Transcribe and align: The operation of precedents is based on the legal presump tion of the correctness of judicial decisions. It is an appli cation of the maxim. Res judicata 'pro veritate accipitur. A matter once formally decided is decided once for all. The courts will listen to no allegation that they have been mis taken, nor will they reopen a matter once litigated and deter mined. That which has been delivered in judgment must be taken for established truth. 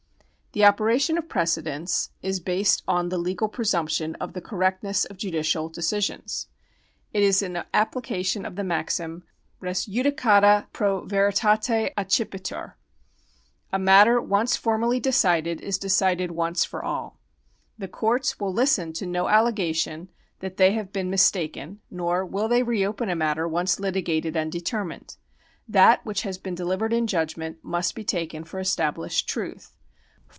The 0.53 0.65
operation 0.65 1.17
of 1.17 1.29
precedents 1.29 2.09
is 2.21 2.41
based 2.41 2.83
on 2.85 3.07
the 3.07 3.17
legal 3.17 3.47
presump 3.47 3.87
tion 3.89 4.15
of 4.15 4.33
the 4.33 4.41
correctness 4.41 5.05
of 5.05 5.15
judicial 5.15 5.69
decisions. 5.69 6.47
It 7.13 7.23
is 7.23 7.41
an 7.41 7.63
appli 7.73 8.03
cation 8.03 8.45
of 8.45 8.57
the 8.57 8.63
maxim. 8.65 9.23
Res 9.61 9.85
judicata 9.85 10.65
'pro 10.73 11.05
veritate 11.05 11.93
accipitur. 11.95 12.73
A 13.71 13.79
matter 13.79 14.19
once 14.21 14.57
formally 14.57 14.99
decided 14.99 15.61
is 15.61 15.77
decided 15.77 16.31
once 16.31 16.65
for 16.65 16.83
all. 16.83 17.21
The 17.77 17.87
courts 17.87 18.37
will 18.37 18.51
listen 18.51 18.91
to 18.91 19.05
no 19.05 19.29
allegation 19.29 20.09
that 20.41 20.57
they 20.57 20.73
have 20.73 20.91
been 20.91 21.09
mis 21.09 21.31
taken, 21.31 21.79
nor 21.89 22.25
will 22.25 22.49
they 22.49 22.61
reopen 22.61 23.09
a 23.09 23.15
matter 23.15 23.47
once 23.47 23.79
litigated 23.79 24.35
and 24.35 24.51
deter 24.51 24.83
mined. 24.83 25.15
That 25.69 26.05
which 26.05 26.23
has 26.23 26.37
been 26.37 26.55
delivered 26.55 26.91
in 26.91 27.07
judgment 27.07 27.59
must 27.63 27.95
be 27.95 28.03
taken 28.03 28.43
for 28.43 28.59
established 28.59 29.29
truth. 29.29 29.71